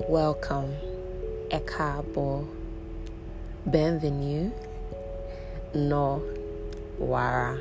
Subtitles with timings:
[0.00, 0.76] welcome,
[1.48, 2.46] Ekabo,
[3.68, 4.50] bienvenue,
[5.74, 6.22] no,
[7.00, 7.58] wara.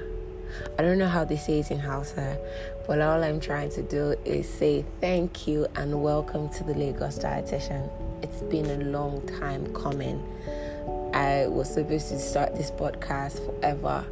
[0.77, 2.37] I don't know how they say it in Hausa,
[2.85, 7.19] but all I'm trying to do is say thank you and welcome to the Lagos
[7.19, 7.89] Dietitian.
[8.21, 10.21] It's been a long time coming.
[11.13, 14.05] I was supposed to start this podcast forever,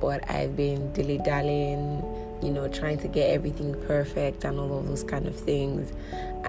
[0.00, 2.02] but I've been dilly dallying,
[2.44, 5.92] you know, trying to get everything perfect and all of those kind of things,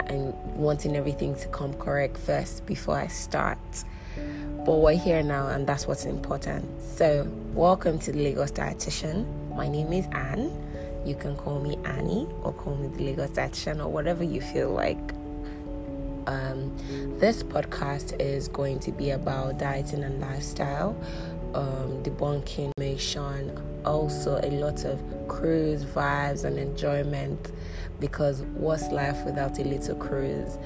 [0.07, 3.57] and wanting everything to come correct first before I start.
[4.65, 6.65] But we're here now, and that's what's important.
[6.81, 9.25] So, welcome to the Lagos Dietitian.
[9.55, 10.51] My name is Anne.
[11.05, 14.71] You can call me Annie or call me the Lagos Dietitian or whatever you feel
[14.71, 14.97] like.
[16.27, 16.75] Um,
[17.19, 20.97] this podcast is going to be about dieting and lifestyle,
[21.55, 27.51] um, debunking information, also a lot of cruise vibes and enjoyment.
[27.99, 30.57] Because what's life without a little cruise?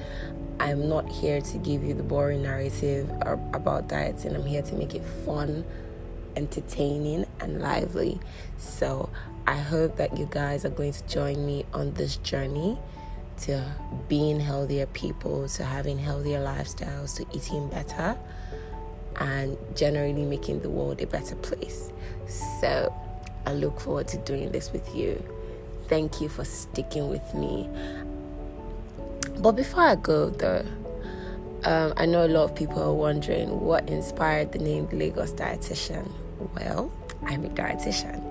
[0.58, 3.08] I'm not here to give you the boring narrative
[3.54, 4.34] about dieting.
[4.34, 5.64] I'm here to make it fun,
[6.36, 8.20] entertaining, and lively.
[8.58, 9.08] So
[9.46, 12.78] I hope that you guys are going to join me on this journey
[13.42, 13.64] to
[14.08, 18.18] being healthier people, to having healthier lifestyles, to eating better,
[19.16, 21.92] and generally making the world a better place.
[22.60, 22.94] So
[23.46, 25.22] I look forward to doing this with you.
[25.88, 27.68] Thank you for sticking with me.
[29.38, 30.64] But before I go, though,
[31.64, 36.10] um, I know a lot of people are wondering what inspired the name Lagos Dietitian.
[36.54, 36.92] Well,
[37.26, 38.22] I'm a dietitian,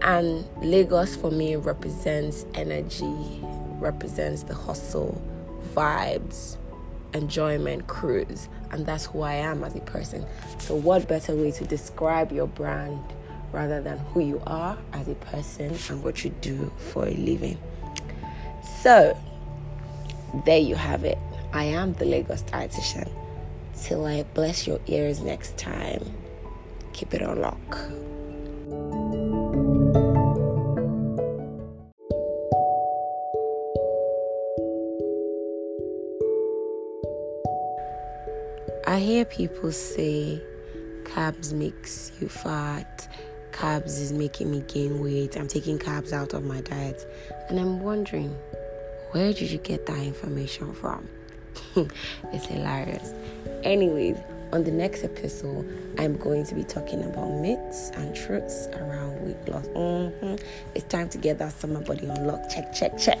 [0.00, 3.42] and Lagos for me represents energy,
[3.80, 5.20] represents the hustle,
[5.74, 6.56] vibes,
[7.14, 10.24] enjoyment, cruise, and that's who I am as a person.
[10.58, 13.02] So, what better way to describe your brand
[13.52, 17.58] rather than who you are as a person and what you do for a living?
[18.82, 19.16] So,
[20.44, 21.18] there you have it.
[21.52, 23.10] I am the Lagos dietitian.
[23.82, 26.04] Till I bless your ears next time,
[26.92, 27.78] keep it on lock.
[38.88, 40.42] I hear people say
[41.02, 43.06] carbs makes you fat,
[43.52, 47.06] carbs is making me gain weight, I'm taking carbs out of my diet.
[47.50, 48.34] And I'm wondering,
[49.10, 51.06] where did you get that information from?
[52.32, 53.12] it's hilarious.
[53.62, 54.16] Anyways,
[54.54, 59.48] on the next episode, I'm going to be talking about myths and truths around weight
[59.50, 59.66] loss.
[59.66, 60.36] Mm-hmm.
[60.74, 62.52] It's time to get that summer body unlocked.
[62.54, 63.18] Check, check, check.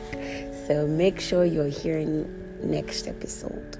[0.66, 2.26] So make sure you're hearing
[2.62, 3.76] next episode.